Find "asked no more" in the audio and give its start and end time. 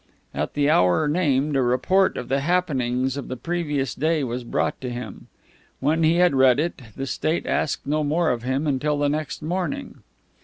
7.45-8.31